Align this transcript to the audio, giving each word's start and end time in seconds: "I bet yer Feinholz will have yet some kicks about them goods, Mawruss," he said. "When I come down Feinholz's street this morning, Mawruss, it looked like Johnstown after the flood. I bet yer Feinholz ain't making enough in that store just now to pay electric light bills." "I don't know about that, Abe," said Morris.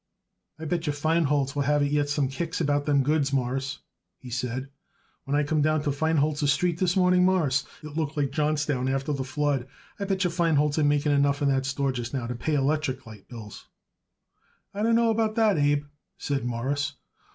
"I 0.57 0.65
bet 0.65 0.87
yer 0.87 0.93
Feinholz 0.93 1.53
will 1.55 1.61
have 1.61 1.85
yet 1.85 2.09
some 2.09 2.27
kicks 2.27 2.59
about 2.59 2.87
them 2.87 3.03
goods, 3.03 3.31
Mawruss," 3.31 3.81
he 4.17 4.31
said. 4.31 4.71
"When 5.25 5.35
I 5.35 5.43
come 5.43 5.61
down 5.61 5.83
Feinholz's 5.83 6.51
street 6.51 6.79
this 6.79 6.95
morning, 6.97 7.23
Mawruss, 7.23 7.65
it 7.83 7.95
looked 7.95 8.17
like 8.17 8.31
Johnstown 8.31 8.89
after 8.89 9.13
the 9.13 9.23
flood. 9.23 9.67
I 9.99 10.05
bet 10.05 10.23
yer 10.23 10.31
Feinholz 10.31 10.79
ain't 10.79 10.87
making 10.87 11.11
enough 11.11 11.43
in 11.43 11.49
that 11.49 11.67
store 11.67 11.91
just 11.91 12.15
now 12.15 12.25
to 12.25 12.33
pay 12.33 12.55
electric 12.55 13.05
light 13.05 13.27
bills." 13.27 13.67
"I 14.73 14.81
don't 14.81 14.95
know 14.95 15.11
about 15.11 15.35
that, 15.35 15.59
Abe," 15.59 15.85
said 16.17 16.45
Morris. 16.45 16.93